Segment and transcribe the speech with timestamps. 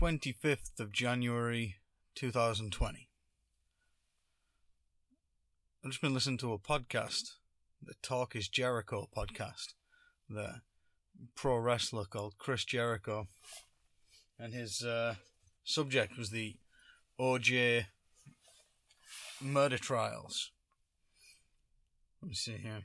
[0.00, 1.74] 25th of January
[2.14, 3.08] 2020.
[5.84, 7.32] I've just been listening to a podcast,
[7.82, 9.74] the Talk is Jericho podcast,
[10.30, 10.60] the
[11.34, 13.26] pro wrestler called Chris Jericho.
[14.38, 15.16] And his uh,
[15.64, 16.54] subject was the
[17.18, 17.86] OJ
[19.40, 20.52] murder trials.
[22.22, 22.84] Let me see here.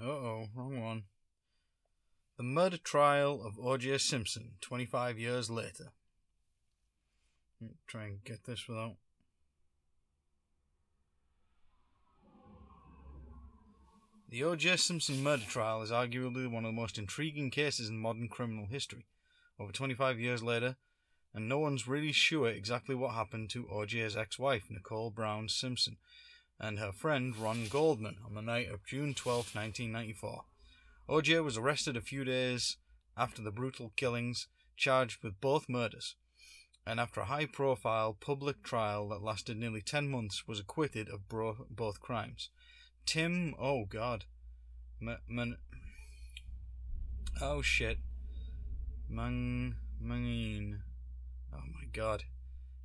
[0.00, 1.02] Uh oh, wrong one.
[2.36, 3.98] The murder trial of O.J.
[3.98, 5.92] Simpson, 25 years later.
[7.86, 8.96] Try and get this without.
[14.28, 14.78] The O.J.
[14.78, 19.04] Simpson murder trial is arguably one of the most intriguing cases in modern criminal history.
[19.60, 20.76] Over 25 years later,
[21.34, 25.98] and no one's really sure exactly what happened to O.J.'s ex wife, Nicole Brown Simpson,
[26.58, 30.44] and her friend Ron Goldman on the night of June 12, 1994.
[31.08, 31.40] O.J.
[31.40, 32.76] was arrested a few days
[33.16, 36.16] after the brutal killings, charged with both murders,
[36.86, 41.28] and after a high profile public trial that lasted nearly 10 months, was acquitted of
[41.28, 42.50] bro- both crimes.
[43.06, 44.24] Tim, oh god.
[45.00, 45.56] M- man,
[47.40, 47.98] oh shit.
[49.08, 49.76] Mang.
[51.54, 52.24] Oh my god.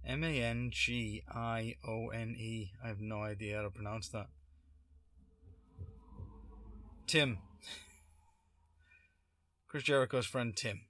[0.05, 2.71] M A N G I O N E.
[2.83, 4.27] I have no idea how to pronounce that.
[7.07, 7.39] Tim.
[9.67, 10.81] Chris Jericho's friend Tim,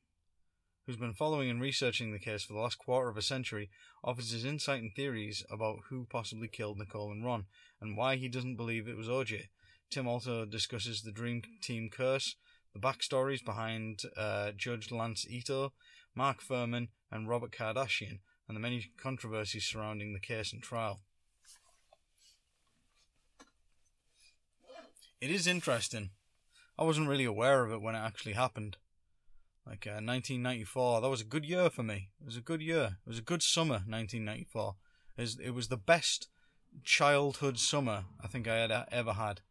[0.88, 3.70] who's been following and researching the case for the last quarter of a century,
[4.06, 7.46] offers his insight and theories about who possibly killed Nicole and Ron,
[7.82, 9.48] and why he doesn't believe it was OJ.
[9.92, 12.38] Tim also discusses the Dream Team curse,
[12.74, 15.74] the backstories behind uh, Judge Lance Ito,
[16.16, 21.02] Mark Fuhrman, and Robert Kardashian, and the many controversies surrounding the case and trial.
[25.20, 26.12] It is interesting.
[26.80, 28.78] I wasn't really aware of it when it actually happened.
[29.68, 32.10] Like uh, 1994, that was a good year for me.
[32.22, 32.98] It was a good year.
[33.06, 34.76] It was a good summer, 1994.
[35.18, 36.30] It was, it was the best
[36.84, 39.42] childhood summer I think I had uh, ever had.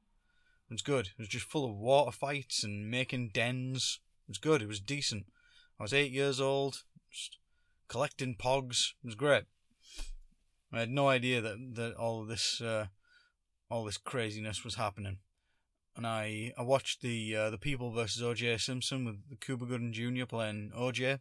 [0.70, 1.08] It was good.
[1.08, 4.00] It was just full of water fights and making dens.
[4.26, 4.62] It was good.
[4.62, 5.26] It was decent.
[5.78, 7.36] I was eight years old, just
[7.88, 8.94] collecting pogs.
[9.02, 9.44] It was great.
[10.72, 12.86] I had no idea that, that all this uh,
[13.70, 15.18] all this craziness was happening.
[15.96, 18.58] And I, I watched the uh, the People versus O.J.
[18.58, 20.26] Simpson with Cuba Gooding Jr.
[20.26, 21.18] playing O.J.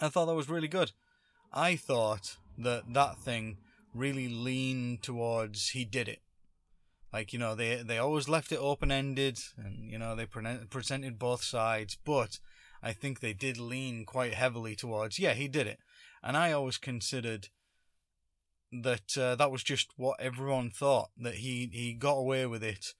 [0.00, 0.92] I thought that was really good.
[1.52, 3.58] I thought that that thing
[3.92, 6.20] really leaned towards he did it.
[7.12, 10.66] Like you know, they they always left it open ended, and you know they pre-
[10.70, 12.38] presented both sides, but
[12.82, 15.78] I think they did lean quite heavily towards yeah he did it,
[16.22, 17.48] and I always considered
[18.70, 22.94] that uh, that was just what everyone thought that he he got away with it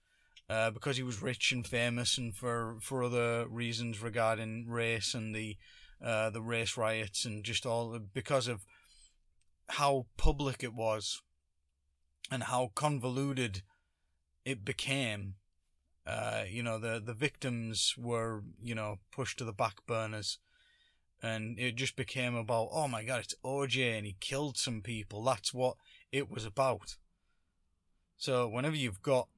[0.49, 5.34] uh, because he was rich and famous and for for other reasons regarding race and
[5.34, 5.57] the
[6.05, 8.65] uh, the race riots and just all because of
[9.71, 11.23] how public it was
[12.31, 13.62] and how convoluted
[14.45, 15.34] it became.
[16.07, 20.39] Uh, you know, the the victims were you know pushed to the back burners,
[21.21, 25.25] and it just became about oh my god, it's OJ and he killed some people.
[25.25, 25.77] That's what
[26.13, 26.97] it was about.
[28.17, 29.28] So whenever you've got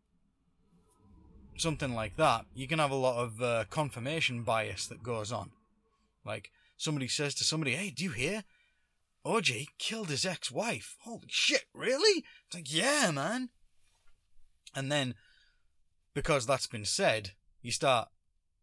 [1.61, 5.51] something like that, you can have a lot of uh, confirmation bias that goes on.
[6.25, 8.45] Like somebody says to somebody, "Hey, do you hear?
[9.25, 10.97] OJ killed his ex-wife.
[11.01, 13.51] Holy shit, really?" It's like, "Yeah, man."
[14.75, 15.15] And then,
[16.15, 17.33] because that's been said,
[17.63, 18.09] you start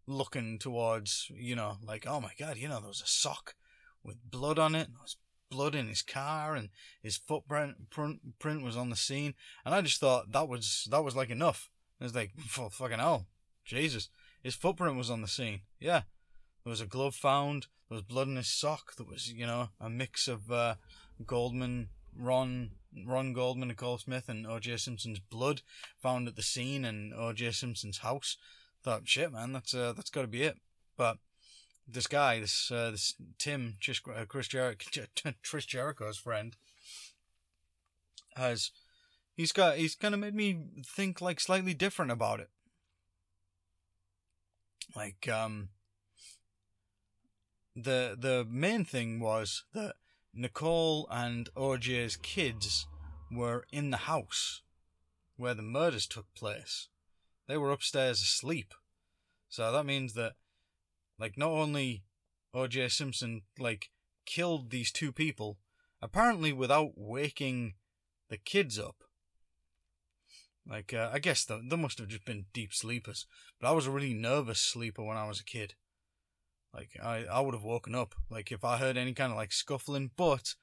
[0.08, 3.56] looking towards, you know, like, "Oh my god, you know, there was a sock
[4.04, 4.88] with blood on it.
[4.92, 5.18] There was
[5.50, 6.70] blood in his car, and
[7.02, 9.34] his footprint print, print was on the scene."
[9.66, 11.70] And I just thought that was that was like enough.
[12.00, 13.26] It was like, fucking hell,
[13.64, 14.10] Jesus.
[14.44, 15.62] His footprint was on the scene.
[15.80, 16.02] Yeah.
[16.64, 17.68] There was a glove found.
[17.90, 18.96] There was blood in his sock.
[18.96, 20.76] There was, you know, a mix of uh,
[21.26, 22.72] Goldman, Ron,
[23.06, 24.78] Ron Goldman, Nicole Smith, and O.J.
[24.78, 25.62] Simpson's blood
[26.02, 27.52] found at the scene in O.J.
[27.52, 28.38] Simpson's house.
[28.84, 30.58] Thought, shit, man, that's uh, that's got to be it.
[30.98, 31.18] But
[31.88, 35.04] this guy, this uh, this Tim, just uh, Chris Jericho,
[35.44, 36.56] Chris Jericho's friend,
[38.36, 38.72] has
[39.36, 42.50] he's got he's kind of made me think like slightly different about it.
[44.96, 45.70] Like um
[47.76, 49.96] the the main thing was that
[50.34, 52.88] Nicole and OJ's kids
[53.32, 54.62] were in the house
[55.38, 56.88] where the murders took place.
[57.48, 58.74] They were upstairs asleep.
[59.50, 60.34] So that means that
[61.20, 62.04] like not only
[62.54, 63.90] OJ Simpson like
[64.26, 65.58] killed these two people
[66.02, 67.74] apparently without waking
[68.30, 69.05] the kids up
[70.68, 73.26] like, uh, I guess they, they must have just been deep sleepers.
[73.60, 75.76] But I was a really nervous sleeper when I was a kid.
[76.74, 78.16] Like I, I would have woken up.
[78.30, 80.56] Like if I heard any kind of like scuffling, but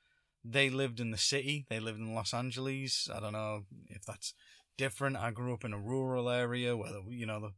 [0.44, 1.66] they lived in the city.
[1.68, 3.08] They lived in Los Angeles.
[3.14, 4.34] I don't know if that's
[4.76, 5.16] different.
[5.16, 7.52] I grew up in a rural area where the, you know the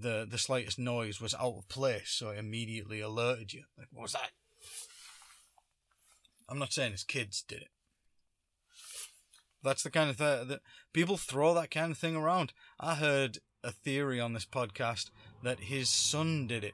[0.00, 3.64] the the slightest noise was out of place, so it immediately alerted you.
[3.78, 4.30] Like what was that?
[6.48, 7.68] I'm not saying his kids did it.
[9.68, 10.60] That's the kind of thing that
[10.94, 12.54] people throw that kind of thing around.
[12.80, 15.10] I heard a theory on this podcast
[15.42, 16.72] that his son did it.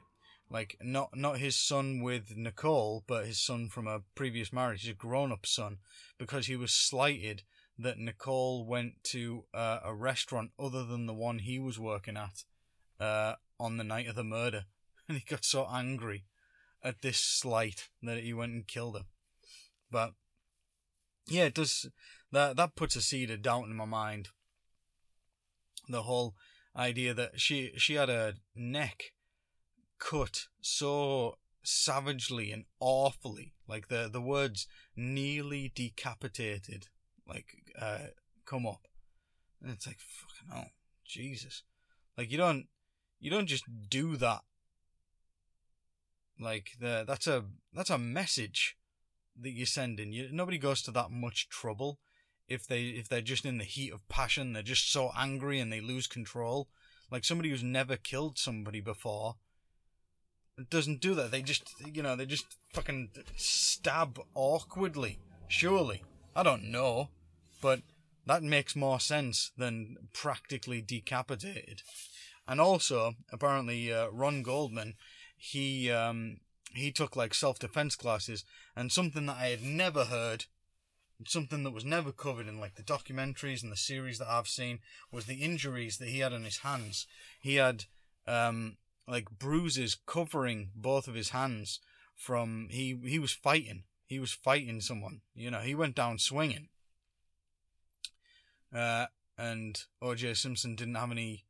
[0.49, 4.93] Like not not his son with Nicole, but his son from a previous marriage, his
[4.93, 5.79] grown up son,
[6.17, 7.43] because he was slighted
[7.77, 12.45] that Nicole went to uh, a restaurant other than the one he was working at
[12.99, 14.65] uh, on the night of the murder,
[15.09, 16.23] and he got so angry
[16.81, 19.05] at this slight that he went and killed her.
[19.91, 20.13] But
[21.27, 21.89] yeah, it does
[22.35, 24.27] that that puts a seed of doubt in my mind.
[25.87, 26.35] The whole
[26.75, 29.13] idea that she she had her neck
[29.99, 34.67] cut so savagely and awfully, like the the words
[34.97, 36.87] nearly decapitated,
[37.25, 37.45] like
[37.79, 38.07] uh,
[38.45, 38.81] come up,
[39.61, 40.71] and it's like fucking oh
[41.05, 41.63] Jesus,
[42.17, 42.65] like you don't
[43.17, 44.41] you don't just do that.
[46.37, 48.75] Like the that's a that's a message
[49.39, 50.11] that you're sending.
[50.11, 51.99] You, nobody goes to that much trouble
[52.47, 54.53] if they if they're just in the heat of passion.
[54.53, 56.69] They're just so angry and they lose control.
[57.11, 59.35] Like somebody who's never killed somebody before
[60.69, 61.31] doesn't do that.
[61.31, 65.19] They just you know they just fucking stab awkwardly.
[65.47, 66.03] Surely
[66.35, 67.09] I don't know,
[67.61, 67.81] but
[68.25, 71.81] that makes more sense than practically decapitated.
[72.47, 74.95] And also, apparently, uh, Ron Goldman,
[75.37, 76.37] he um,
[76.73, 78.43] he took like self defense classes,
[78.75, 80.45] and something that I had never heard,
[81.27, 84.79] something that was never covered in like the documentaries and the series that I've seen,
[85.11, 87.07] was the injuries that he had on his hands.
[87.39, 87.85] He had
[88.27, 88.77] um,
[89.07, 91.79] like bruises covering both of his hands
[92.15, 93.83] from he he was fighting.
[94.05, 95.21] He was fighting someone.
[95.33, 96.69] You know, he went down swinging.
[98.73, 99.07] Uh,
[99.37, 100.33] and O.J.
[100.35, 101.45] Simpson didn't have any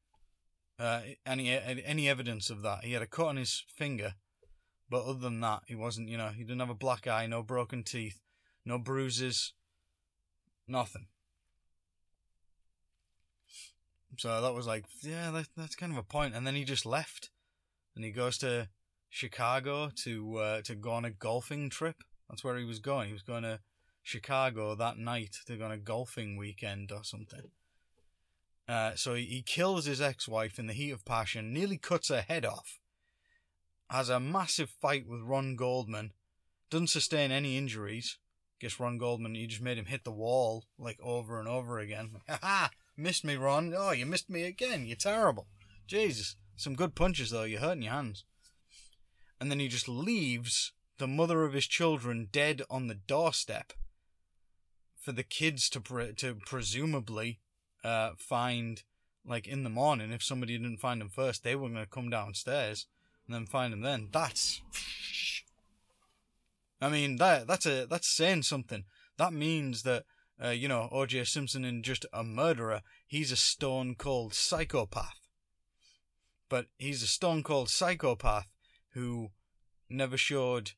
[0.79, 2.83] uh, any any evidence of that.
[2.83, 4.15] He had a cut on his finger,
[4.89, 7.43] but other than that, he wasn't, you know, he didn't have a black eye, no
[7.43, 8.19] broken teeth,
[8.65, 9.53] no bruises,
[10.67, 11.07] nothing.
[14.17, 16.35] So that was like, yeah, that, that's kind of a point.
[16.35, 17.29] And then he just left,
[17.95, 18.69] and he goes to
[19.09, 21.97] Chicago to uh, to go on a golfing trip.
[22.29, 23.07] That's where he was going.
[23.07, 23.59] He was going to
[24.01, 27.51] Chicago that night to go on a golfing weekend or something.
[28.67, 32.21] Uh, so he, he kills his ex-wife in the heat of passion, nearly cuts her
[32.21, 32.79] head off,
[33.89, 36.13] has a massive fight with Ron Goldman,
[36.71, 38.17] doesn't sustain any injuries.
[38.59, 42.11] Guess Ron Goldman, you just made him hit the wall like over and over again.
[42.29, 42.69] Ha ha!
[42.97, 43.73] Missed me, Ron.
[43.75, 44.85] Oh, you missed me again.
[44.85, 45.47] You're terrible.
[45.85, 46.37] Jesus.
[46.55, 47.43] Some good punches, though.
[47.43, 48.23] You're hurting your hands.
[49.39, 53.73] And then he just leaves the mother of his children dead on the doorstep
[54.97, 57.39] for the kids to pre- to presumably
[57.83, 58.83] uh, find
[59.27, 62.09] like in the morning if somebody didn't find them first they were going to come
[62.09, 62.87] downstairs
[63.25, 64.09] and then find him then.
[64.11, 64.61] That's.
[66.81, 68.83] I mean that that's a that's saying something.
[69.17, 70.03] That means that
[70.43, 71.23] uh, you know O.J.
[71.25, 72.81] Simpson isn't just a murderer.
[73.07, 75.27] He's a stone cold psychopath.
[76.49, 78.47] But he's a stone cold psychopath
[78.93, 79.29] who
[79.89, 80.71] never showed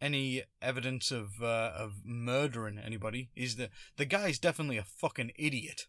[0.00, 3.30] any evidence of uh, of murdering anybody.
[3.34, 5.86] He's the the guy's definitely a fucking idiot.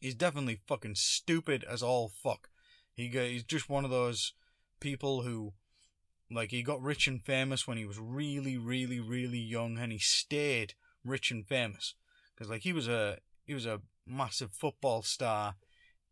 [0.00, 2.48] He's definitely fucking stupid as all fuck.
[2.94, 4.32] He he's just one of those
[4.80, 5.52] people who
[6.30, 9.98] like he got rich and famous when he was really really really young and he
[9.98, 11.94] stayed rich and famous.
[12.34, 15.56] Because like he was a he was a massive football star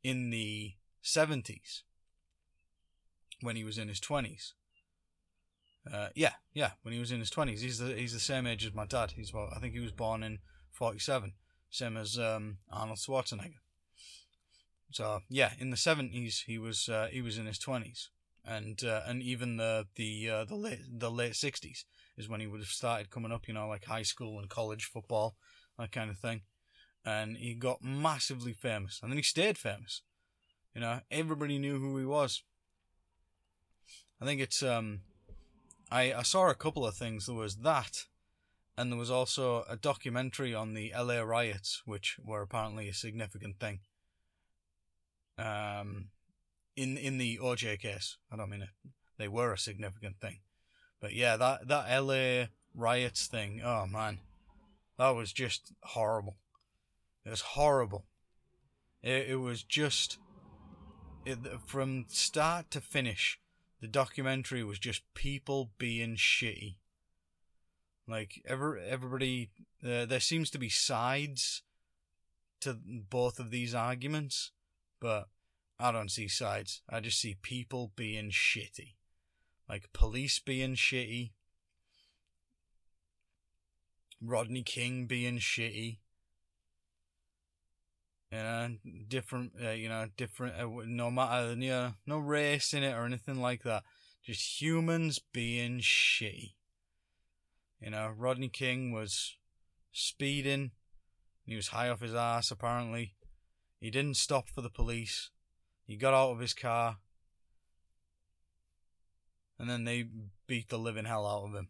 [0.02, 1.82] in the 70s
[3.40, 4.52] when he was in his 20s
[5.92, 8.64] uh, yeah yeah when he was in his 20s he's the he's the same age
[8.66, 9.12] as my dad.
[9.12, 10.38] He's well i think he was born in
[10.72, 11.32] 47
[11.70, 13.60] same as um, arnold schwarzenegger.
[14.90, 18.08] So yeah in the 70s he was uh, he was in his 20s
[18.46, 21.84] and uh, and even the the uh, the late the late sixties
[22.16, 24.84] is when he would have started coming up, you know, like high school and college
[24.84, 25.36] football,
[25.78, 26.42] that kind of thing.
[27.04, 30.02] And he got massively famous, and then he stayed famous.
[30.74, 32.42] You know, everybody knew who he was.
[34.20, 35.00] I think it's um,
[35.90, 37.26] I I saw a couple of things.
[37.26, 38.04] There was that,
[38.76, 41.24] and there was also a documentary on the L.A.
[41.24, 43.80] riots, which were apparently a significant thing.
[45.38, 46.08] Um,
[46.76, 48.16] in in the OJ case.
[48.30, 48.68] I don't mean it.
[49.18, 50.40] They were a significant thing,
[51.00, 53.60] but yeah, that that LA riots thing.
[53.64, 54.20] Oh man,
[54.98, 56.36] that was just horrible.
[57.24, 58.04] It was horrible.
[59.02, 60.18] It it was just
[61.24, 63.40] it, from start to finish.
[63.80, 66.76] The documentary was just people being shitty.
[68.08, 69.50] Like ever, everybody,
[69.84, 71.62] uh, there seems to be sides
[72.60, 72.78] to
[73.10, 74.52] both of these arguments,
[75.00, 75.28] but
[75.78, 76.82] I don't see sides.
[76.88, 78.94] I just see people being shitty,
[79.68, 81.32] like police being shitty,
[84.22, 85.98] Rodney King being shitty.
[88.32, 89.52] You know, different.
[89.62, 90.54] Uh, you know, different.
[90.58, 93.82] Uh, no matter, you know, no race in it or anything like that.
[94.24, 96.54] Just humans being shitty.
[97.80, 99.36] You know, Rodney King was
[99.92, 100.72] speeding.
[101.44, 102.50] He was high off his ass.
[102.50, 103.14] Apparently,
[103.78, 105.30] he didn't stop for the police.
[105.86, 106.98] He got out of his car,
[109.58, 110.06] and then they
[110.46, 111.68] beat the living hell out of him.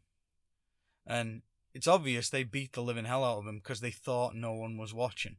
[1.07, 1.43] And
[1.75, 4.79] it's obvious they beat the living hell out of him because they thought no one
[4.79, 5.37] was watching.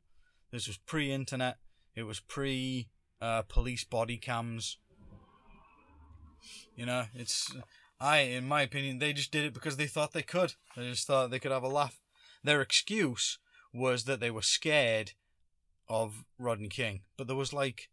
[0.51, 1.57] This was pre internet,
[1.96, 4.77] it was pre uh, police body cams.
[6.75, 7.55] You know, it's.
[8.00, 10.53] I, in my opinion, they just did it because they thought they could.
[10.75, 12.00] They just thought they could have a laugh.
[12.43, 13.39] Their excuse
[13.74, 15.13] was that they were scared
[15.89, 17.89] of Rodney King, but there was like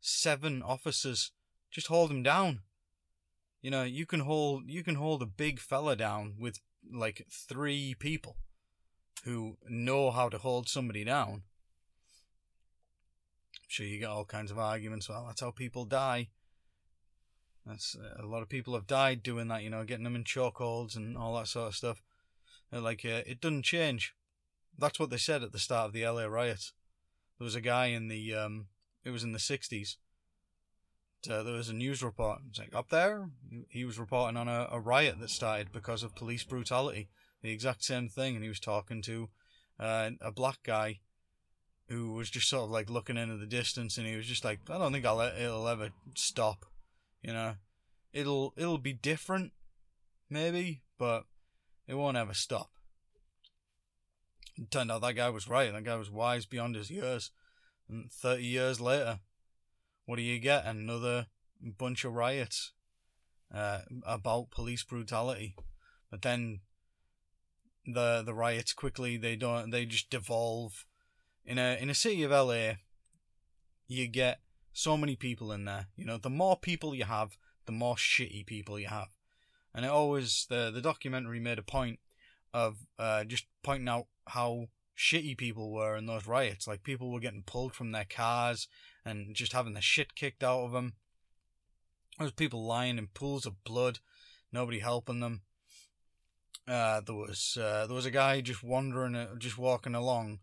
[0.00, 1.32] seven officers.
[1.70, 2.60] Just hold him down.
[3.62, 7.94] You know, you can hold you can hold a big fella down with like three
[7.98, 8.36] people
[9.24, 11.42] who know how to hold somebody down.
[13.56, 15.08] I'm sure you get all kinds of arguments.
[15.08, 16.28] Well, that's how people die.
[17.66, 19.62] That's a lot of people have died doing that.
[19.62, 22.02] You know, getting them in chokeholds and all that sort of stuff.
[22.72, 24.14] Like uh, it doesn't change.
[24.78, 26.72] That's what they said at the start of the LA riots.
[27.38, 28.66] There was a guy in the um,
[29.04, 29.96] it was in the sixties.
[31.28, 32.38] Uh, there was a news report.
[32.48, 33.28] It's like up there,
[33.68, 37.10] he was reporting on a, a, riot that started because of police brutality.
[37.42, 39.28] The exact same thing, and he was talking to
[39.78, 41.00] uh, a black guy
[41.88, 44.60] who was just sort of like looking into the distance, and he was just like,
[44.70, 46.64] "I don't think I'll it'll ever stop."
[47.22, 47.54] You know,
[48.12, 49.52] it'll it'll be different,
[50.30, 51.24] maybe, but
[51.86, 52.70] it won't ever stop.
[54.56, 55.72] It turned out that guy was right.
[55.72, 57.30] That guy was wise beyond his years.
[57.90, 59.20] And 30 years later,
[60.06, 60.64] what do you get?
[60.64, 61.26] Another
[61.60, 62.72] bunch of riots
[63.54, 65.56] uh, about police brutality.
[66.10, 66.60] But then
[67.86, 70.84] the the riots quickly they don't they just devolve.
[71.44, 72.74] In a in a city of LA,
[73.88, 74.40] you get
[74.72, 75.86] so many people in there.
[75.96, 79.08] You know, the more people you have, the more shitty people you have.
[79.74, 81.98] And it always the the documentary made a point
[82.52, 84.66] of uh, just pointing out how
[84.96, 86.66] shitty people were in those riots.
[86.66, 88.68] Like people were getting pulled from their cars
[89.04, 90.94] and just having the shit kicked out of them.
[92.18, 94.00] There was people lying in pools of blood,
[94.52, 95.42] nobody helping them.
[96.68, 100.40] Uh, there was uh, there was a guy just wandering, uh, just walking along,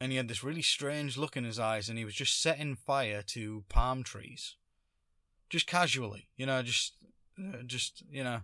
[0.00, 2.74] and he had this really strange look in his eyes, and he was just setting
[2.74, 4.56] fire to palm trees,
[5.50, 6.94] just casually, you know, just
[7.38, 8.40] uh, just you know,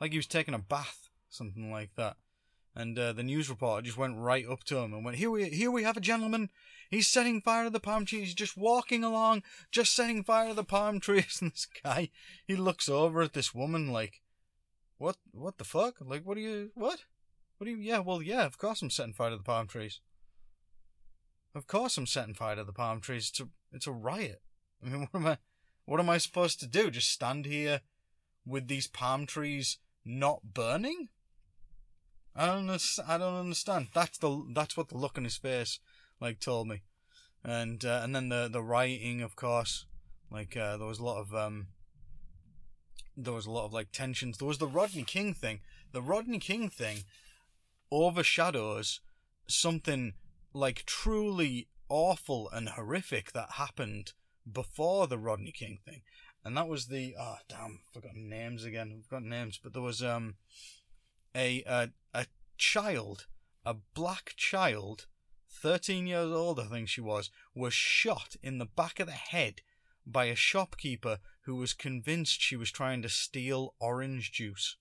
[0.00, 2.16] like he was taking a bath, something like that.
[2.74, 5.48] And uh, the news reporter just went right up to him and went, "Here we,
[5.50, 6.50] here we have a gentleman.
[6.88, 8.28] He's setting fire to the palm trees.
[8.28, 12.10] He's just walking along, just setting fire to the palm trees." And this guy,
[12.46, 14.22] he looks over at this woman like,
[14.98, 15.16] "What?
[15.32, 15.96] What the fuck?
[16.00, 16.70] Like, what are you?
[16.74, 17.04] What?
[17.58, 17.78] What do you?
[17.78, 18.46] Yeah, well, yeah.
[18.46, 20.00] Of course, I'm setting fire to the palm trees.
[21.54, 23.30] Of course, I'm setting fire to the palm trees.
[23.30, 24.40] It's a, it's a riot.
[24.82, 25.38] I mean, what am I,
[25.86, 26.90] what am I supposed to do?
[26.92, 27.80] Just stand here
[28.46, 31.08] with these palm trees not burning?"
[32.34, 32.70] I don't
[33.06, 33.88] I don't understand.
[33.92, 35.78] That's the that's what the look on his face
[36.20, 36.82] like told me,
[37.44, 39.86] and uh, and then the the writing, of course,
[40.30, 41.68] like uh, there was a lot of um.
[43.16, 44.38] There was a lot of like tensions.
[44.38, 45.60] There was the Rodney King thing.
[45.92, 47.04] The Rodney King thing
[47.90, 49.00] overshadows
[49.48, 50.14] something
[50.54, 54.12] like truly awful and horrific that happened
[54.50, 56.02] before the Rodney King thing,
[56.44, 59.02] and that was the oh damn, i forgotten names again.
[59.02, 60.36] I've got names, but there was um
[61.34, 62.26] a, a a
[62.58, 63.26] child,
[63.64, 65.06] a black child,
[65.48, 69.62] thirteen years old, I think she was, was shot in the back of the head
[70.06, 74.76] by a shopkeeper who was convinced she was trying to steal orange juice.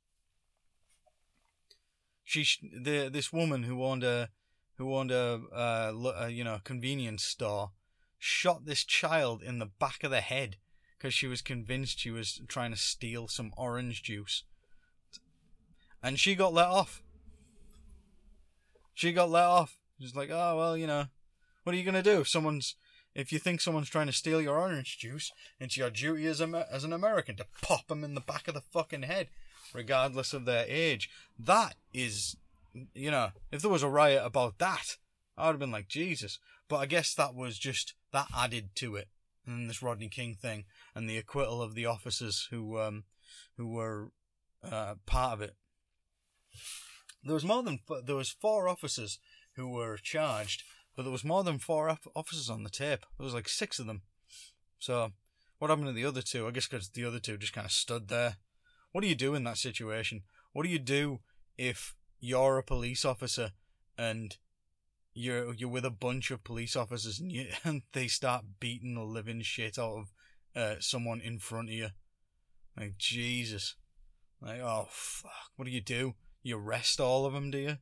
[2.24, 4.30] She, the this woman who owned a,
[4.78, 7.72] who owned a, you know, convenience store,
[8.18, 10.58] shot this child in the back of the head
[10.98, 14.44] because she was convinced she was trying to steal some orange juice
[16.02, 17.02] and she got let off.
[18.94, 19.78] She got let off.
[20.00, 21.06] She's like, oh well, you know,
[21.64, 22.76] what are you gonna do if someone's
[23.16, 26.68] if you think someone's trying to steal your orange juice, it's your duty as a
[26.72, 29.28] as an American to pop them in the back of the fucking head,
[29.74, 31.10] regardless of their age.
[31.38, 32.38] That is,
[32.94, 34.98] you know, if there was a riot about that,
[35.38, 36.40] I would have been like Jesus.
[36.68, 39.08] But I guess that was just that added to it,
[39.46, 43.06] and this Rodney King thing, and the acquittal of the officers who um,
[43.58, 44.12] who were
[44.64, 45.56] uh, part of it.
[47.24, 49.20] There was more than there was four officers
[49.56, 50.64] who were charged,
[50.96, 53.06] but there was more than four officers on the tape.
[53.18, 54.04] There was like six of them.
[54.80, 55.12] So,
[55.58, 56.48] what happened to the other two?
[56.48, 58.38] I guess because the other two just kind of stood there.
[58.92, 60.24] What do you do in that situation?
[60.54, 61.20] What do you do
[61.58, 63.52] if you're a police officer
[63.98, 64.38] and
[65.14, 69.04] you're you're with a bunch of police officers and you and they start beating the
[69.04, 70.12] living shit out of
[70.56, 71.90] uh, someone in front of you?
[72.78, 73.76] Like Jesus,
[74.42, 76.16] like oh fuck, what do you do?
[76.42, 77.78] You arrest all of them, do you?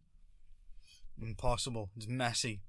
[1.22, 1.90] Impossible.
[1.96, 2.62] It's messy.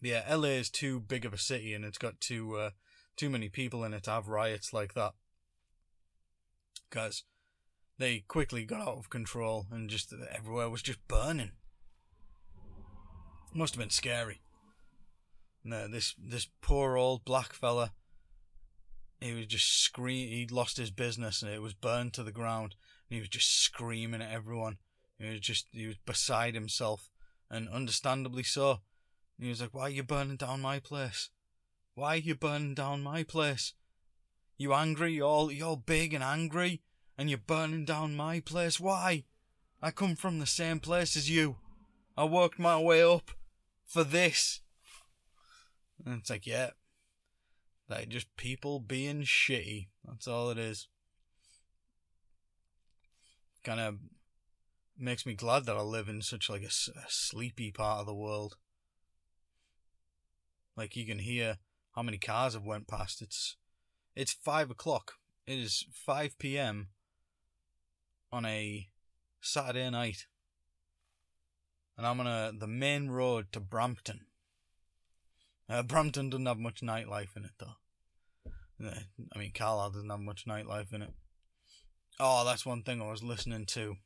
[0.00, 2.70] But yeah, LA is too big of a city and it's got too uh,
[3.16, 5.12] too many people in it to have riots like that.
[6.88, 7.24] Because
[7.98, 11.52] they quickly got out of control and just everywhere was just burning.
[13.54, 14.40] Must have been scary.
[15.64, 17.92] No, this this poor old black fella.
[19.20, 20.28] He was just scream.
[20.28, 22.74] He'd lost his business and it was burned to the ground.
[23.12, 24.78] He was just screaming at everyone.
[25.18, 27.10] He was just he was beside himself,
[27.50, 28.80] and understandably so.
[29.38, 31.28] He was like, "Why are you burning down my place?
[31.94, 33.74] Why are you burning down my place?
[34.56, 35.12] You angry?
[35.12, 36.80] You're you're big and angry,
[37.18, 38.80] and you're burning down my place.
[38.80, 39.24] Why?
[39.82, 41.56] I come from the same place as you.
[42.16, 43.32] I worked my way up
[43.84, 44.62] for this."
[46.06, 46.70] And it's like, yeah,
[47.90, 49.88] like just people being shitty.
[50.02, 50.88] That's all it is.
[53.64, 53.98] Kind of
[54.98, 58.14] makes me glad that I live in such like a, a sleepy part of the
[58.14, 58.56] world.
[60.76, 61.58] Like you can hear
[61.92, 63.22] how many cars have went past.
[63.22, 63.56] It's
[64.16, 65.12] it's five o'clock.
[65.46, 66.88] It is five p.m.
[68.32, 68.88] on a
[69.40, 70.26] Saturday night,
[71.96, 74.26] and I'm on a, the main road to Brampton.
[75.68, 77.76] Uh, Brampton doesn't have much nightlife in it though.
[78.84, 79.00] Uh,
[79.34, 81.12] I mean, Carlisle doesn't have much nightlife in it.
[82.24, 83.96] Oh, that's one thing I was listening to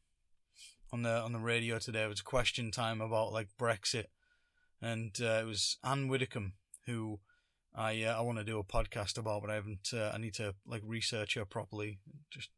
[0.91, 2.05] on the on the radio today.
[2.05, 4.07] It was question time about like Brexit,
[4.81, 6.55] and uh, it was Anne Widdecombe
[6.87, 7.21] who
[7.75, 9.91] I uh, I want to do a podcast about, but I haven't.
[9.93, 11.99] Uh, I need to like research her properly.
[12.31, 12.49] Just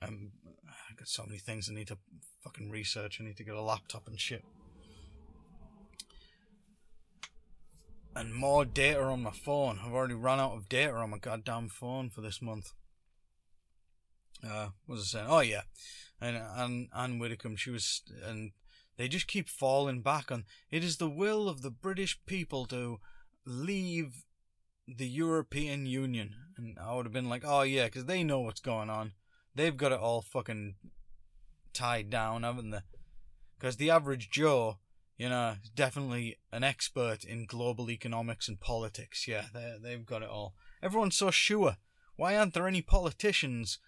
[0.00, 0.30] um,
[0.66, 1.98] I got so many things I need to
[2.42, 3.18] fucking research.
[3.20, 4.44] I need to get a laptop and shit.
[8.16, 9.78] And more data on my phone.
[9.84, 12.72] I've already run out of data on my goddamn phone for this month.
[14.44, 15.30] Uh, what was I saying?
[15.30, 15.62] Oh yeah,
[16.20, 18.52] and and Anne Widdecombe, she was, and
[18.96, 20.44] they just keep falling back on.
[20.70, 22.98] It is the will of the British people to
[23.46, 24.24] leave
[24.86, 28.60] the European Union, and I would have been like, oh yeah, because they know what's
[28.60, 29.12] going on.
[29.54, 30.74] They've got it all fucking
[31.72, 32.80] tied down, haven't they?
[33.58, 34.78] Because the average Joe,
[35.16, 39.28] you know, is definitely an expert in global economics and politics.
[39.28, 40.54] Yeah, they they've got it all.
[40.82, 41.76] Everyone's so sure.
[42.16, 43.78] Why aren't there any politicians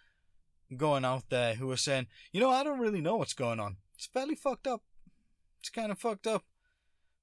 [0.77, 3.77] going out there who are saying, you know, I don't really know what's going on.
[3.96, 4.83] It's fairly fucked up.
[5.61, 6.44] It's kind of fucked up.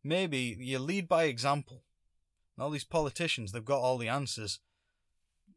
[0.04, 1.84] Maybe you lead by example.
[2.58, 4.60] all these politicians, they've got all the answers.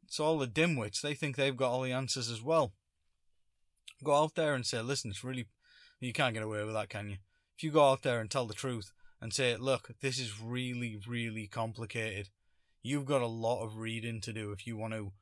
[0.06, 1.00] It's all the dimwits.
[1.00, 2.74] They think they've got all the answers as well.
[4.02, 5.46] Go out there and say, listen, it's really.
[6.00, 7.16] You can't get away with that, can you?
[7.56, 10.98] If you go out there and tell the truth and say, look, this is really,
[11.08, 12.28] really complicated,
[12.82, 15.12] you've got a lot of reading to do if you want to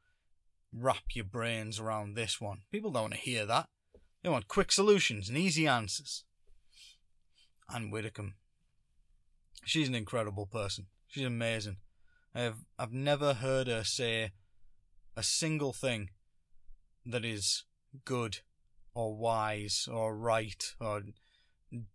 [0.72, 2.62] wrap your brains around this one.
[2.70, 3.68] People don't want to hear that.
[4.22, 6.24] They want quick solutions and easy answers.
[7.72, 8.34] Anne Widdecombe.
[9.64, 10.86] She's an incredible person.
[11.08, 11.76] She's amazing.
[12.34, 14.32] I've I've never heard her say
[15.16, 16.10] a single thing
[17.04, 17.64] that is
[18.04, 18.38] good
[18.94, 21.02] or wise or right or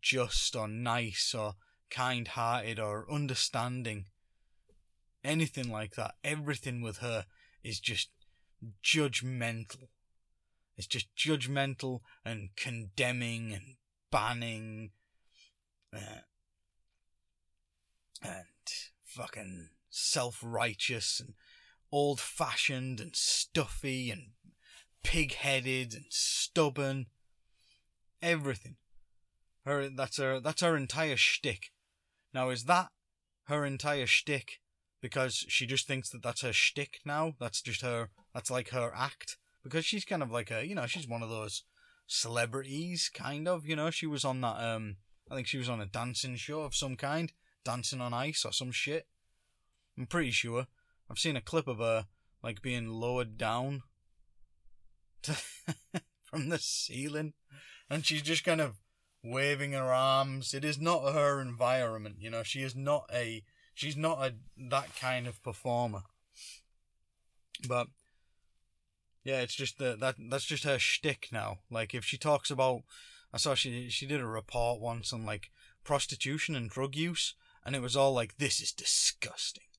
[0.01, 1.55] just or nice or
[1.89, 4.05] kind hearted or understanding.
[5.23, 6.15] Anything like that.
[6.23, 7.25] Everything with her
[7.63, 8.09] is just
[8.83, 9.89] judgmental.
[10.75, 13.75] It's just judgmental and condemning and
[14.11, 14.91] banning
[15.93, 16.21] uh,
[18.23, 18.45] and
[19.03, 21.33] fucking self righteous and
[21.91, 24.31] old fashioned and stuffy and
[25.03, 27.07] pig headed and stubborn.
[28.21, 28.75] Everything.
[29.65, 31.71] Her that's her that's her entire shtick.
[32.33, 32.89] Now is that
[33.45, 34.59] her entire shtick
[35.01, 37.33] because she just thinks that that's her shtick now?
[37.39, 39.37] That's just her that's like her act.
[39.63, 41.63] Because she's kind of like a you know she's one of those
[42.07, 43.89] celebrities kind of you know.
[43.89, 44.97] She was on that um
[45.29, 47.31] I think she was on a dancing show of some kind
[47.63, 49.07] dancing on ice or some shit.
[49.97, 50.67] I'm pretty sure.
[51.09, 52.07] I've seen a clip of her
[52.43, 53.83] like being lowered down
[56.23, 57.33] from the ceiling
[57.89, 58.77] and she's just kind of
[59.23, 60.53] waving her arms.
[60.53, 62.43] It is not her environment you know.
[62.43, 63.43] She is not a
[63.77, 64.33] she's not a
[64.69, 66.01] that kind of performer
[67.67, 67.87] But
[69.23, 71.59] yeah, it's just the, that that's just her shtick now.
[71.69, 72.83] Like if she talks about,
[73.33, 75.51] I saw she she did a report once on like
[75.83, 77.35] prostitution and drug use,
[77.65, 79.69] and it was all like, "This is disgusting.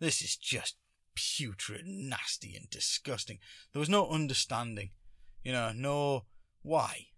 [0.00, 0.76] This is just
[1.14, 3.38] putrid, nasty, and disgusting."
[3.72, 4.90] There was no understanding,
[5.42, 6.24] you know, no
[6.62, 7.08] why.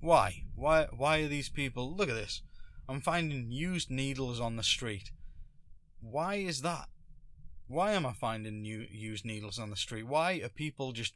[0.00, 0.44] Why?
[0.56, 0.88] Why?
[0.90, 1.94] Why are these people?
[1.94, 2.42] Look at this.
[2.88, 5.10] I'm finding used needles on the street.
[6.00, 6.88] Why is that?
[7.66, 10.06] Why am I finding new used needles on the street?
[10.06, 11.14] Why are people just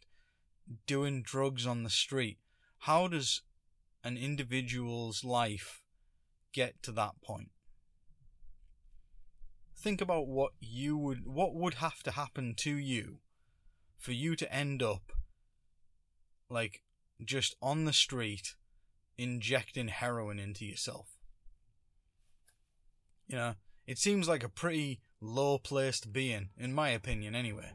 [0.87, 2.39] doing drugs on the street?
[2.81, 3.43] How does
[4.03, 5.83] an individual's life
[6.53, 7.51] get to that point?
[9.77, 13.19] Think about what you would what would have to happen to you
[13.99, 15.13] for you to end up
[16.49, 16.83] like
[17.25, 18.55] just on the street
[19.19, 21.18] injecting heroin into yourself.
[23.29, 23.55] You know,
[23.87, 27.73] it seems like a pretty low place to be in, in my opinion, anyway.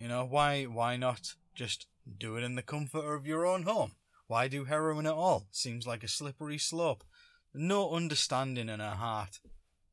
[0.00, 1.86] You know, why why not just
[2.18, 3.92] do it in the comfort of your own home?
[4.26, 5.46] Why do heroin at all?
[5.50, 7.04] Seems like a slippery slope.
[7.54, 9.40] No understanding in her heart.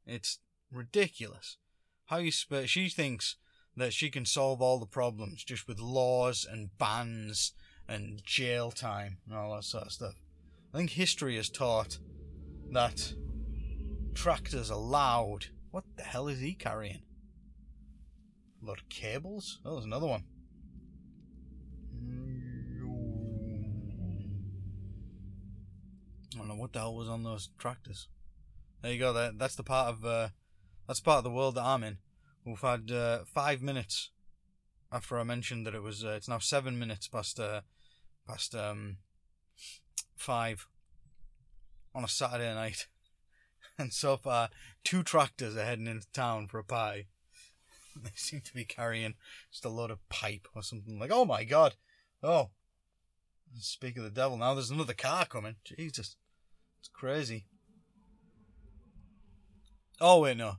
[0.06, 0.40] It's
[0.72, 1.58] ridiculous.
[2.06, 3.38] How you sp- she thinks
[3.76, 7.54] that she can solve all the problems just with laws and bans
[7.88, 10.16] and jail time and all that sort of stuff.
[10.74, 12.00] I think history has taught
[12.72, 13.14] that
[14.14, 15.48] tractors are loud.
[15.72, 17.02] What the hell is he carrying?
[18.62, 19.60] A lot of cables?
[19.66, 20.24] Oh, there's another one.
[26.34, 28.08] I don't know what the hell was on those tractors.
[28.82, 29.14] There you go.
[29.14, 30.30] That that's the part of uh,
[30.88, 31.98] that's part of the world that I'm in.
[32.46, 34.12] We've had uh, five minutes
[34.92, 36.04] after I mentioned that it was.
[36.04, 37.62] Uh, it's now seven minutes past uh,
[38.28, 38.98] past um,
[40.16, 40.68] five
[41.96, 42.88] on a Saturday night,
[43.80, 44.50] and so far
[44.84, 47.06] two tractors are heading into town for a pie.
[47.96, 49.14] They seem to be carrying
[49.52, 51.12] just a load of pipe or something like.
[51.14, 51.76] Oh my god!
[52.24, 52.50] Oh,
[53.60, 54.36] speak of the devil.
[54.36, 55.58] Now there's another car coming.
[55.64, 56.16] Jesus,
[56.80, 57.46] it's crazy.
[60.02, 60.56] Oh wait, no.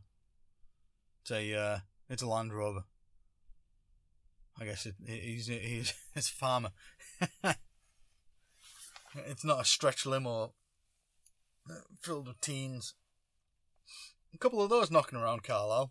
[1.23, 2.85] It's a uh, it's a Land Rover.
[4.61, 6.71] I guess it, he's he's it's a farmer.
[9.27, 10.53] it's not a stretch limo
[12.01, 12.95] filled with teens.
[14.45, 15.91] Couple of those knocking around Carlisle.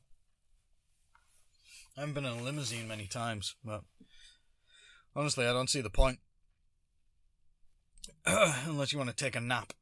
[1.98, 3.82] I haven't been in a limousine many times, but
[5.16, 6.20] honestly, I don't see the point.
[8.28, 9.74] Unless you want to take a nap.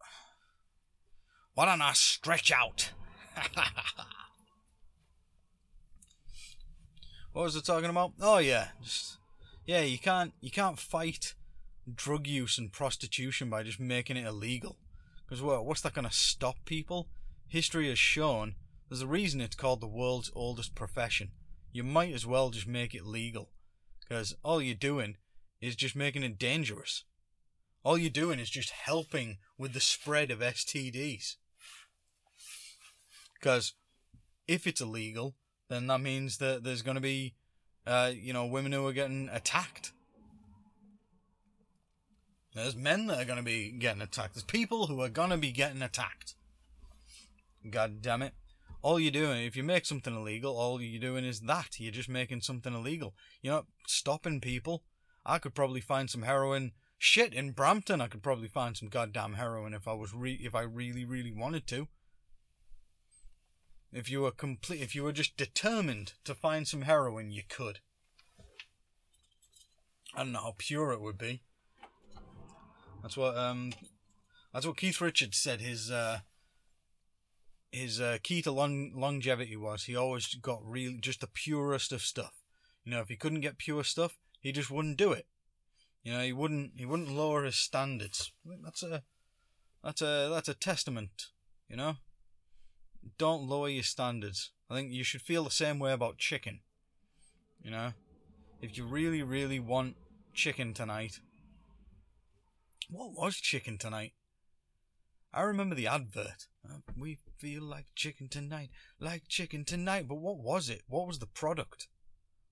[1.54, 2.94] Why don't I stretch out?
[7.34, 8.14] what was it talking about?
[8.22, 9.18] Oh yeah, just
[9.66, 9.82] yeah.
[9.82, 11.34] You can't you can't fight
[11.94, 14.78] drug use and prostitution by just making it illegal.
[15.26, 17.10] Because well, what's that going to stop people?
[17.50, 18.56] History has shown
[18.92, 21.30] there's a reason it's called the world's oldest profession.
[21.72, 23.52] You might as well just make it legal.
[24.02, 25.16] Because all you're doing
[25.62, 27.06] is just making it dangerous.
[27.86, 31.38] All you're doing is just helping with the spread of STDs.
[33.40, 33.76] Because
[34.46, 35.36] if it's illegal,
[35.70, 37.36] then that means that there's going to be,
[37.88, 39.94] uh, you know, women who are getting attacked
[42.54, 44.34] there's men that are going to be getting attacked.
[44.34, 46.36] There's people who are going to be getting attacked.
[47.70, 48.34] God damn it.
[48.84, 51.80] All you're doing, if you make something illegal, all you're doing is that.
[51.80, 53.14] You're just making something illegal.
[53.42, 54.84] You're not stopping people.
[55.24, 56.72] I could probably find some heroin.
[56.98, 60.56] Shit, in Brampton, I could probably find some goddamn heroin if I was re- if
[60.56, 61.88] I really, really wanted to.
[63.94, 67.80] If you were complete, if you were just determined to find some heroin, you could.
[70.16, 71.42] I don't know how pure it would be.
[73.02, 73.74] That's what um,
[74.54, 75.62] that's what Keith Richards said.
[75.62, 76.20] His uh,
[77.72, 82.02] his uh, key to long- longevity was he always got really just the purest of
[82.02, 82.34] stuff.
[82.84, 85.28] You know, if he couldn't get pure stuff, he just wouldn't do it.
[86.04, 88.32] You know, he wouldn't he wouldn't lower his standards.
[88.64, 89.04] That's a
[89.84, 91.28] that's a that's a testament.
[91.70, 91.96] You know,
[93.18, 94.52] don't lower your standards.
[94.70, 96.62] I think you should feel the same way about chicken.
[97.64, 97.94] You know,
[98.62, 99.96] if you really really want
[100.34, 101.20] chicken tonight,
[102.90, 104.14] what was chicken tonight?
[105.34, 106.48] I remember the advert.
[106.68, 110.08] Uh, we feel like chicken tonight, like chicken tonight.
[110.08, 110.82] But what was it?
[110.88, 111.88] What was the product?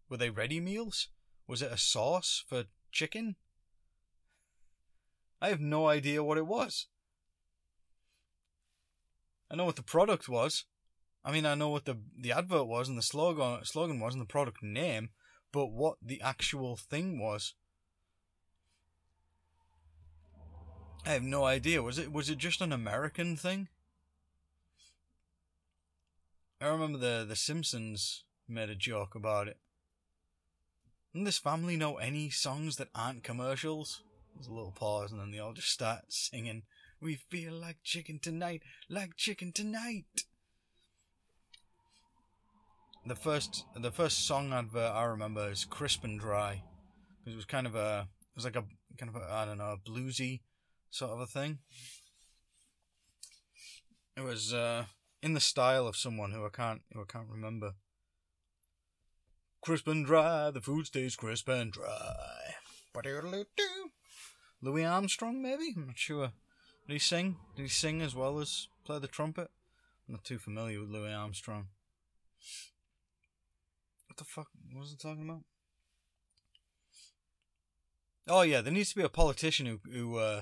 [0.09, 1.09] Were they ready meals?
[1.47, 3.35] Was it a sauce for chicken?
[5.41, 6.87] I have no idea what it was.
[9.51, 10.65] I know what the product was.
[11.23, 14.21] I mean, I know what the the advert was and the slogan slogan was and
[14.21, 15.09] the product name,
[15.51, 17.55] but what the actual thing was,
[21.05, 21.81] I have no idea.
[21.81, 23.67] Was it was it just an American thing?
[26.61, 29.57] I remember the the Simpsons made a joke about it.
[31.13, 34.03] Doesn't this family know any songs that aren't commercials?
[34.35, 36.63] There's a little pause and then they all just start singing,
[37.01, 40.05] We feel like chicken tonight, like chicken tonight.
[43.05, 46.61] The first the first song advert I remember is Crisp and Dry.
[47.19, 48.65] because It was kind of a it was like a
[48.97, 50.41] kind of a I don't know, a bluesy
[50.89, 51.59] sort of a thing.
[54.17, 54.85] It was uh,
[55.21, 57.73] in the style of someone who I can't who I can't remember.
[59.61, 62.55] Crisp and dry, the food stays crisp and dry.
[64.61, 65.73] Louis Armstrong, maybe?
[65.75, 66.31] I'm not sure.
[66.87, 67.37] Did he sing?
[67.55, 69.49] Did he sing as well as play the trumpet?
[70.07, 71.67] I'm not too familiar with Louis Armstrong.
[74.07, 75.43] What the fuck was I talking about?
[78.27, 80.41] Oh yeah, there needs to be a politician who who uh,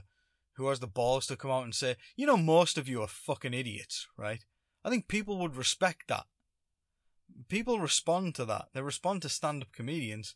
[0.58, 3.08] who has the balls to come out and say, you know, most of you are
[3.08, 4.43] fucking idiots, right?
[4.84, 6.26] I think people would respect that.
[7.48, 8.70] People respond to that.
[8.74, 10.36] They respond to stand-up comedians.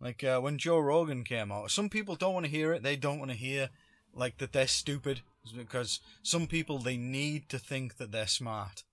[0.00, 2.82] Like uh, when Joe Rogan came out, some people don't want to hear it.
[2.82, 3.70] They don't want to hear
[4.12, 5.22] like that they're stupid
[5.56, 8.84] because some people they need to think that they're smart.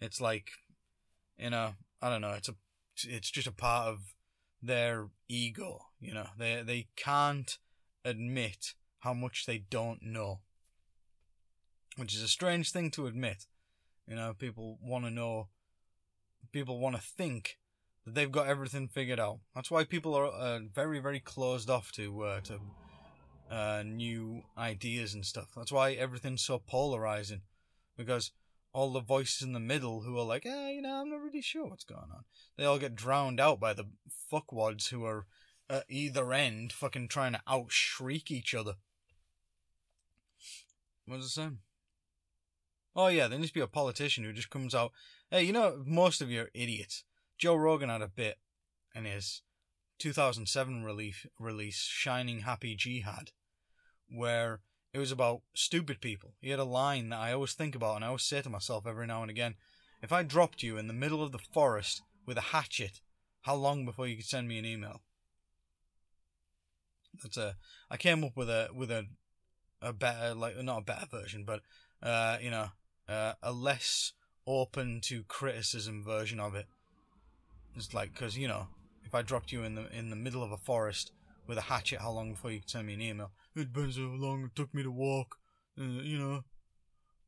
[0.00, 0.50] It's like,
[1.36, 2.32] you know, I don't know.
[2.32, 2.54] It's a,
[3.04, 4.14] it's just a part of
[4.62, 5.80] their ego.
[6.00, 7.58] You know, they they can't
[8.04, 10.40] admit how much they don't know,
[11.96, 13.46] which is a strange thing to admit.
[14.06, 15.48] You know, people want to know,
[16.52, 17.58] people want to think
[18.04, 19.40] that they've got everything figured out.
[19.54, 22.60] That's why people are uh, very, very closed off to uh, to
[23.50, 25.48] uh, new ideas and stuff.
[25.56, 27.42] That's why everything's so polarizing,
[27.96, 28.32] because
[28.72, 31.40] all the voices in the middle who are like, eh, you know, I'm not really
[31.40, 32.24] sure what's going on.
[32.56, 33.86] They all get drowned out by the
[34.32, 35.26] fuckwads who are
[35.70, 38.74] at either end, fucking trying to out shriek each other.
[41.08, 41.58] What was it saying?
[42.94, 44.92] Oh yeah, there needs to be a politician who just comes out.
[45.30, 47.04] Hey, you know, most of you are idiots.
[47.38, 48.38] Joe Rogan had a bit
[48.94, 49.42] in his
[49.98, 53.32] 2007 release, release Shiny Happy Jihad,
[54.10, 54.60] where
[54.92, 56.34] it was about stupid people.
[56.40, 58.86] He had a line that I always think about and I always say to myself
[58.86, 59.54] every now and again
[60.02, 63.00] if I dropped you in the middle of the forest with a hatchet,
[63.42, 65.02] how long before you could send me an email?
[67.22, 67.56] That's a.
[67.90, 69.06] I came up with a with a
[69.80, 71.60] a better like not a better version, but
[72.02, 72.68] uh, you know,
[73.08, 74.12] uh, a less
[74.46, 76.66] open to criticism version of it.
[77.76, 78.68] It's like because you know,
[79.04, 81.12] if I dropped you in the in the middle of a forest
[81.46, 83.30] with a hatchet, how long before you could send me an email?
[83.54, 85.36] It depends how long it took me to walk,
[85.80, 86.44] uh, you know,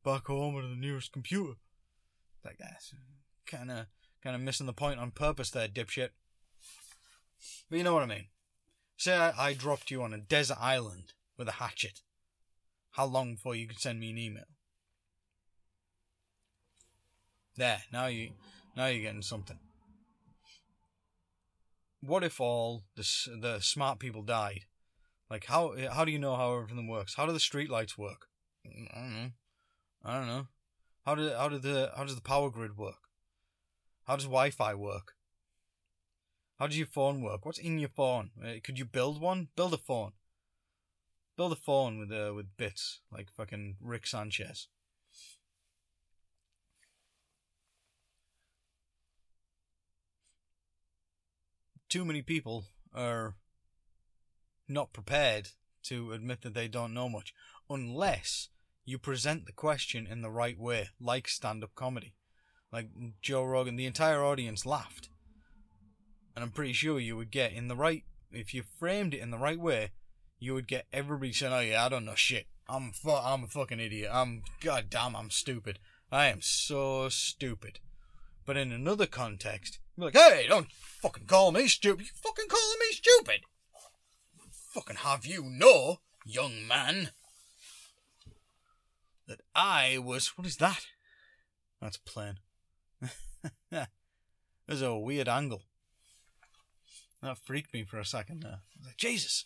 [0.03, 1.53] back home to the nearest computer.
[2.43, 2.81] Like that,
[3.45, 3.85] kind of
[4.23, 6.09] kind of missing the point on purpose there, dipshit.
[7.69, 8.25] But you know what I mean.
[8.97, 12.01] Say I, I dropped you on a desert island with a hatchet.
[12.91, 14.43] How long before you can send me an email?
[17.57, 18.31] There, now you
[18.75, 19.59] now you're getting something.
[22.01, 23.07] What if all the
[23.39, 24.65] the smart people died?
[25.29, 27.15] Like how how do you know how everything works?
[27.15, 28.27] How do the streetlights work?
[28.65, 29.31] I don't know.
[30.03, 30.47] I don't know.
[31.05, 33.01] How do how do the how does the power grid work?
[34.05, 35.13] How does Wi-Fi work?
[36.59, 37.45] How does your phone work?
[37.45, 38.31] What's in your phone?
[38.43, 39.47] Uh, could you build one?
[39.55, 40.11] Build a phone.
[41.37, 44.67] Build a phone with uh, with bits like fucking Rick Sanchez.
[51.89, 53.35] Too many people are
[54.67, 55.49] not prepared
[55.83, 57.33] to admit that they don't know much
[57.69, 58.49] unless
[58.85, 62.13] you present the question in the right way, like stand up comedy.
[62.71, 62.89] Like
[63.21, 65.09] Joe Rogan, the entire audience laughed.
[66.35, 69.31] And I'm pretty sure you would get in the right, if you framed it in
[69.31, 69.91] the right way,
[70.41, 72.47] you would get everybody saying, "Oh yeah, I don't know shit.
[72.67, 74.09] I'm fu- I'm a fucking idiot.
[74.11, 75.79] I'm goddamn, I'm stupid.
[76.11, 77.79] I am so stupid."
[78.43, 82.07] But in another context, you're like, "Hey, don't fucking call me stupid.
[82.07, 83.41] You fucking calling me stupid?
[84.73, 87.11] Fucking have you know, young man,
[89.27, 90.87] that I was what is that?
[91.79, 92.39] That's plain.
[93.69, 95.61] There's a weird angle.
[97.21, 98.61] That freaked me for a second there.
[98.83, 99.45] Like, Jesus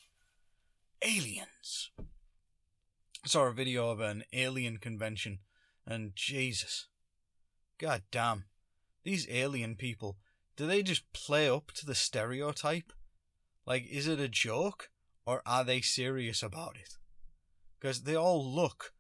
[1.06, 1.92] aliens.
[2.00, 5.40] I saw a video of an alien convention,
[5.86, 6.88] and Jesus,
[7.80, 8.46] god damn,
[9.04, 10.18] these alien people,
[10.58, 12.92] do they just play up to the stereotype?
[13.68, 14.90] Like, is it a joke,
[15.26, 16.98] or are they serious about it?
[17.80, 18.94] Because they all look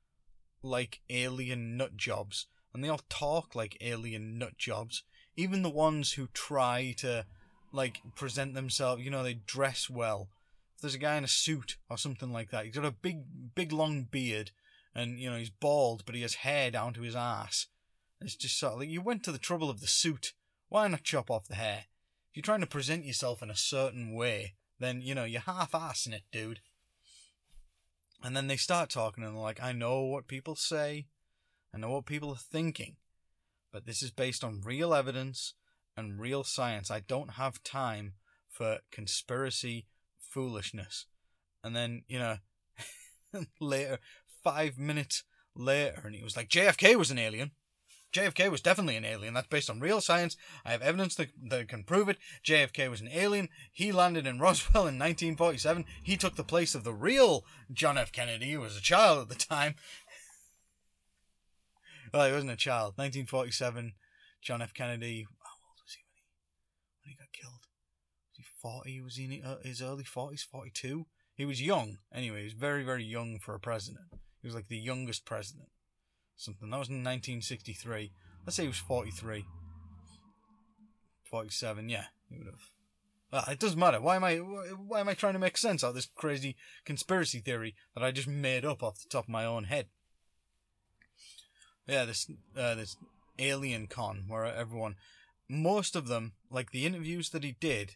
[0.61, 5.03] like alien nut jobs, and they all talk like alien nut jobs.
[5.35, 7.25] Even the ones who try to,
[7.71, 10.29] like, present themselves, you know, they dress well
[10.85, 13.23] there's a guy in a suit or something like that, he's got a big,
[13.55, 14.51] big long beard,
[14.93, 17.67] and you know he's bald, but he has hair down to his ass.
[18.21, 20.33] It's just sort of like you went to the trouble of the suit
[20.69, 21.85] Why not chop off the hair?
[22.29, 25.71] If you're trying to present yourself in a certain way, then, you know, you're half
[25.71, 26.59] assing it, dude.
[28.23, 31.07] And then they start talking and they're like, I know what people say,
[31.73, 32.95] I know what people are thinking,
[33.71, 35.53] but this is based on real evidence
[35.95, 36.89] and real science.
[36.89, 38.13] I don't have time
[38.49, 39.85] for conspiracy
[40.35, 41.05] foolishness.
[41.63, 42.37] And then, you know,
[43.61, 43.99] later,
[44.43, 45.23] five minutes
[45.55, 47.51] later, and he was like, JFK was an alien.
[48.13, 49.33] JFK was definitely an alien.
[49.33, 50.35] That's based on real science.
[50.65, 52.17] I have evidence that, that can prove it.
[52.45, 53.47] JFK was an alien.
[53.71, 55.85] He landed in Roswell in 1947.
[56.03, 58.11] He took the place of the real John F.
[58.11, 59.75] Kennedy, who was a child at the time.
[62.13, 62.93] well, he wasn't a child.
[62.97, 63.93] 1947,
[64.41, 64.73] John F.
[64.73, 65.27] Kennedy.
[68.65, 68.91] 40.
[68.91, 71.05] He was in uh, his early 40s, 42.
[71.35, 71.99] He was young.
[72.11, 74.05] Anyway, he was very, very young for a president.
[74.41, 75.67] He was like the youngest president.
[76.35, 76.71] Something.
[76.71, 78.11] That was in 1963.
[78.43, 79.45] Let's say he was 43.
[81.29, 81.89] 47.
[81.89, 82.69] Yeah, he would have.
[83.31, 84.01] Uh, it doesn't matter.
[84.01, 87.39] Why am I why am I trying to make sense out of this crazy conspiracy
[87.39, 89.87] theory that I just made up off the top of my own head?
[91.87, 92.97] Yeah, this uh, this
[93.37, 94.95] alien con where everyone,
[95.47, 97.95] most of them, like the interviews that he did,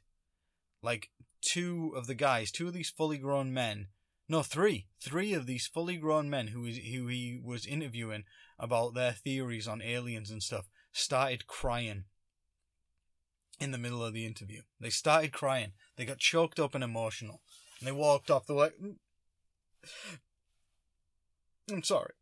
[0.81, 1.09] like
[1.41, 3.87] two of the guys, two of these fully grown men
[4.29, 4.85] no, three.
[5.01, 8.25] Three of these fully grown men who, who he was interviewing
[8.59, 12.03] about their theories on aliens and stuff started crying
[13.59, 14.61] in the middle of the interview.
[14.79, 15.71] They started crying.
[15.97, 17.41] They got choked up and emotional.
[17.79, 18.45] And they walked off.
[18.45, 18.69] the way.
[18.81, 18.95] Mm,
[21.71, 22.13] I'm sorry.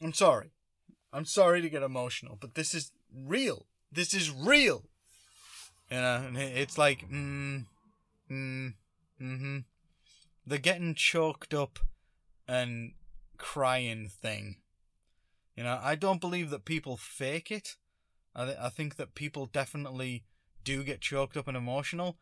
[0.00, 0.52] I'm sorry.
[1.12, 3.66] I'm sorry to get emotional, but this is real.
[3.90, 4.84] This is real.
[5.90, 7.64] You know, it's like, mm,
[8.30, 8.74] mm,
[9.20, 9.58] mm-hmm
[10.46, 11.78] the getting choked up
[12.48, 12.92] and
[13.36, 14.56] crying thing.
[15.56, 17.76] You know, I don't believe that people fake it.
[18.34, 20.24] I, th- I think that people definitely
[20.64, 22.18] do get choked up and emotional,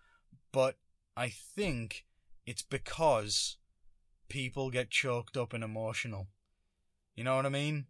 [0.52, 0.76] but
[1.16, 2.04] I think
[2.46, 3.56] it's because
[4.28, 6.28] people get choked up and emotional.
[7.14, 7.86] You know what I mean?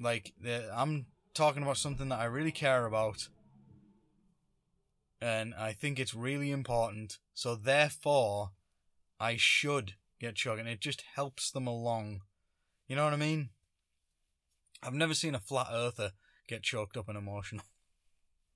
[0.00, 0.32] Like,
[0.74, 3.28] I'm talking about something that I really care about,
[5.20, 7.18] and I think it's really important.
[7.34, 8.50] So, therefore,
[9.18, 12.20] I should get choked, and it just helps them along.
[12.88, 13.50] You know what I mean?
[14.82, 16.12] I've never seen a flat earther
[16.48, 17.64] get choked up and emotional.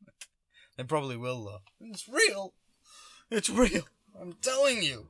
[0.77, 1.61] they probably will though.
[1.81, 2.55] It's real.
[3.31, 3.85] It's real.
[4.21, 5.07] I'm telling you.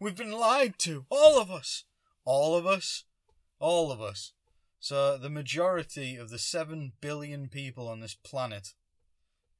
[0.00, 1.06] We've been lied to.
[1.10, 1.84] All of us.
[2.24, 3.04] All of us.
[3.58, 4.32] All of us.
[4.80, 8.74] So the majority of the 7 billion people on this planet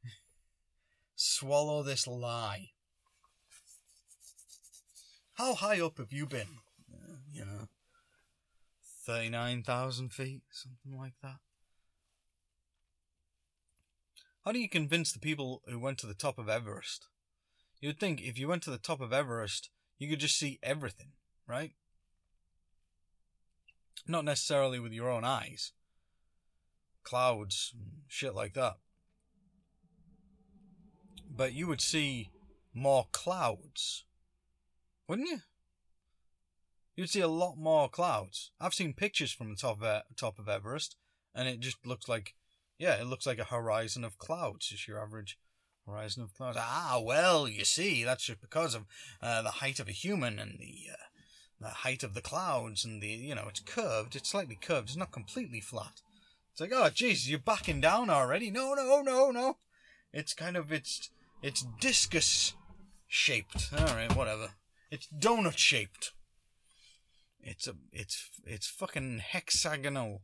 [1.16, 2.70] swallow this lie.
[5.38, 6.58] How high up have you been?
[6.92, 7.68] Uh, you know,
[9.06, 11.36] 39,000 feet, something like that.
[14.44, 17.06] How do you convince the people who went to the top of Everest?
[17.80, 21.12] You'd think if you went to the top of Everest, you could just see everything,
[21.46, 21.70] right?
[24.08, 25.70] Not necessarily with your own eyes.
[27.04, 27.74] Clouds,
[28.08, 28.78] shit like that.
[31.30, 32.32] But you would see
[32.74, 34.04] more clouds
[35.08, 35.38] wouldn't you?
[36.94, 38.50] You'd see a lot more clouds.
[38.60, 40.96] I've seen pictures from the top of, top of Everest,
[41.34, 42.34] and it just looks like,
[42.78, 45.38] yeah, it looks like a horizon of clouds, just your average
[45.86, 46.58] horizon of clouds.
[46.60, 48.84] Ah, well, you see, that's just because of
[49.22, 50.96] uh, the height of a human and the uh,
[51.60, 54.14] the height of the clouds and the you know it's curved.
[54.14, 54.88] It's slightly curved.
[54.88, 56.02] It's not completely flat.
[56.52, 58.50] It's like, oh, jeez, you're backing down already.
[58.50, 59.56] No, no, no, no.
[60.12, 61.10] It's kind of it's
[61.42, 62.54] it's discus
[63.06, 63.70] shaped.
[63.76, 64.50] All right, whatever.
[64.90, 66.12] It's donut shaped.
[67.40, 70.22] It's a it's it's fucking hexagonal.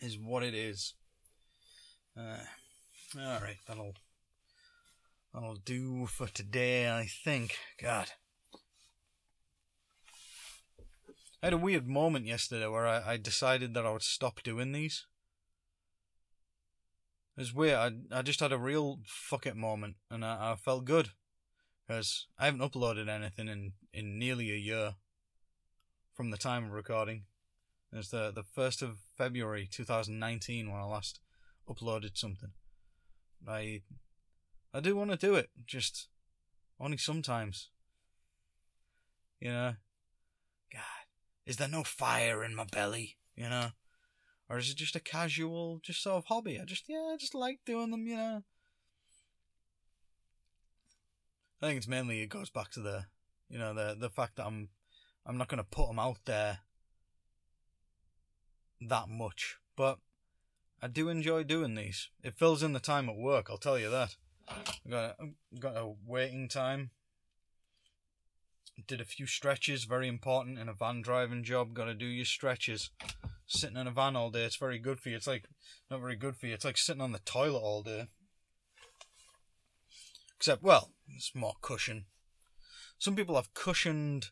[0.00, 0.94] Is what it is.
[2.16, 2.38] Uh,
[3.18, 3.94] all right, that'll
[5.32, 6.90] that'll do for today.
[6.90, 7.56] I think.
[7.80, 8.08] God.
[11.42, 14.72] I had a weird moment yesterday where I, I decided that I would stop doing
[14.72, 15.06] these.
[17.36, 17.76] It was weird.
[18.12, 21.12] I, I just had a real fuck it moment and I, I felt good
[21.90, 24.94] because I haven't uploaded anything in, in nearly a year
[26.14, 27.24] from the time of recording.
[27.92, 31.18] It's the the first of February 2019 when I last
[31.68, 32.52] uploaded something.
[33.48, 33.82] I
[34.72, 36.06] I do want to do it, just
[36.78, 37.70] only sometimes.
[39.40, 39.74] You know,
[40.72, 41.06] God,
[41.44, 43.16] is there no fire in my belly?
[43.34, 43.70] You know,
[44.48, 46.60] or is it just a casual, just sort of hobby?
[46.60, 48.06] I just yeah, I just like doing them.
[48.06, 48.42] You know,
[51.60, 53.06] I think it's mainly it goes back to the,
[53.48, 54.70] you know, the the fact that I'm,
[55.26, 56.60] I'm not gonna put them out there
[58.80, 59.98] that much, but
[60.82, 62.08] I do enjoy doing these.
[62.22, 64.16] It fills in the time at work, I'll tell you that.
[64.48, 66.90] I got a, got a waiting time.
[68.86, 71.74] Did a few stretches, very important in a van driving job.
[71.74, 72.90] Got to do your stretches.
[73.46, 75.16] Sitting in a van all day, it's very good for you.
[75.16, 75.44] It's like
[75.90, 76.54] not very good for you.
[76.54, 78.08] It's like sitting on the toilet all day.
[80.36, 82.06] Except, well, it's more cushion.
[82.98, 84.30] Some people have cushioned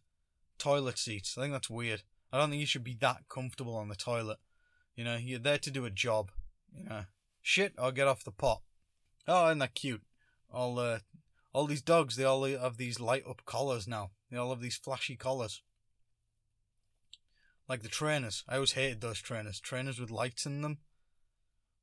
[0.59, 1.37] toilet seats.
[1.37, 2.03] I think that's weird.
[2.33, 4.39] I don't think you should be that comfortable on the toilet.
[4.95, 6.31] You know, you're there to do a job.
[6.76, 7.05] You know,
[7.41, 8.62] shit or get off the pot.
[9.26, 10.03] Oh, isn't that cute?
[10.51, 10.99] All uh,
[11.53, 14.11] all these dogs, they all have these light up collars now.
[14.31, 15.62] They all have these flashy collars.
[17.68, 18.45] Like the trainers.
[18.49, 19.61] I always hated those trainers.
[19.61, 20.79] Trainers with lights in them.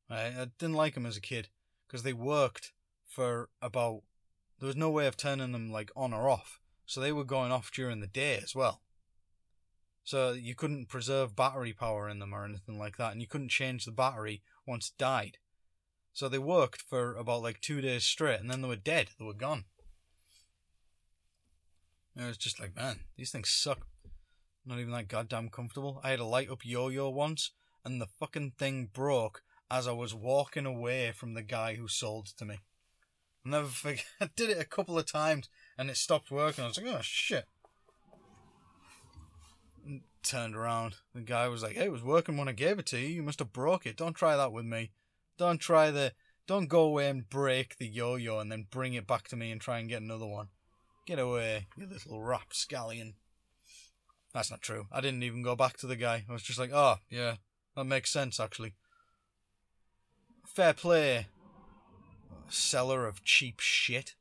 [0.10, 1.50] I, I didn't like them as a kid
[1.88, 2.74] because they worked
[3.08, 4.04] for about.
[4.60, 7.52] There was no way of turning them like on or off, so they were going
[7.52, 8.82] off during the day as well.
[10.04, 13.50] So you couldn't preserve battery power in them or anything like that, and you couldn't
[13.50, 15.38] change the battery once it died.
[16.14, 19.10] So they worked for about like two days straight, and then they were dead.
[19.20, 19.66] They were gone.
[22.16, 23.88] It was just like, man, these things suck.
[24.66, 26.00] Not even that goddamn comfortable.
[26.04, 27.52] I had a light up yo yo once,
[27.84, 32.28] and the fucking thing broke as I was walking away from the guy who sold
[32.28, 32.60] it to me.
[33.46, 34.06] I'll never forget.
[34.22, 36.64] I did it a couple of times, and it stopped working.
[36.64, 37.46] I was like, oh shit.
[39.86, 40.96] And turned around.
[41.14, 43.08] The guy was like, hey, it was working when I gave it to you.
[43.08, 43.98] You must have broke it.
[43.98, 44.92] Don't try that with me.
[45.38, 46.14] Don't try the.
[46.48, 49.52] Don't go away and break the yo yo and then bring it back to me
[49.52, 50.50] and try and get another one.
[51.08, 53.16] Get away, you little rapscallion.
[54.34, 54.88] That's not true.
[54.92, 56.26] I didn't even go back to the guy.
[56.30, 57.36] I was just like, oh, yeah,
[57.76, 58.74] that makes sense, actually.
[60.46, 61.28] Fair play.
[62.50, 64.16] Seller of cheap shit.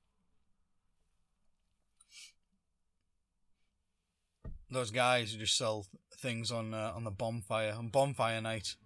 [4.71, 8.77] Those guys who just sell things on uh, on the bonfire on bonfire night,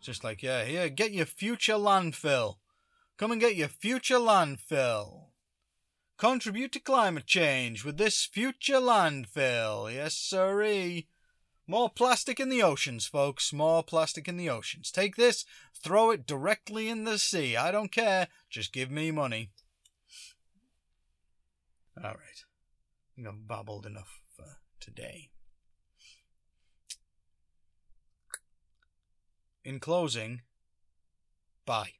[0.00, 2.56] just like yeah, here, get your future landfill.
[3.16, 5.26] Come and get your future landfill.
[6.18, 9.92] Contribute to climate change with this future landfill.
[9.92, 11.08] Yes, sirree.
[11.72, 13.50] More plastic in the oceans, folks.
[13.50, 14.90] More plastic in the oceans.
[14.90, 17.56] Take this, throw it directly in the sea.
[17.56, 18.28] I don't care.
[18.50, 19.48] Just give me money.
[21.96, 22.44] All right.
[22.44, 25.30] I think I've babbled enough for today.
[29.64, 30.42] In closing,
[31.64, 31.92] bye.